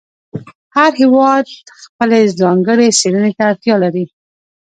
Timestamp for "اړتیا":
3.51-3.75